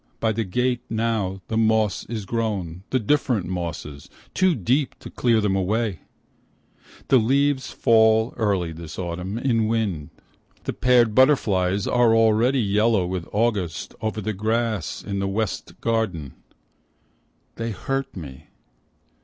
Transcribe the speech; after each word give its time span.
By 0.19 0.31
the 0.31 0.43
gate 0.43 0.81
now, 0.89 1.41
the 1.47 1.57
moss 1.57 2.05
is 2.05 2.25
grown, 2.25 2.81
the 2.89 2.97
different 2.99 3.45
mosses, 3.45 4.09
Too 4.33 4.55
deep 4.55 4.97
to 4.97 5.11
clear 5.11 5.39
them 5.39 5.55
away! 5.55 5.99
The 7.09 7.19
leaves 7.19 7.69
fall 7.69 8.33
early 8.35 8.71
this 8.71 8.97
autumn, 8.97 9.37
in 9.37 9.67
wind. 9.67 10.09
The 10.63 10.73
paired 10.73 11.13
butterflies 11.13 11.85
are 11.85 12.15
already 12.15 12.61
yellow 12.61 13.05
with 13.05 13.27
August 13.31 13.93
Over 14.01 14.21
the 14.21 14.33
grass 14.33 15.03
in 15.03 15.19
the 15.19 15.27
West 15.27 15.79
garden, 15.81 16.33
They 17.57 17.69
hurt 17.69 18.15
me. 18.17 18.47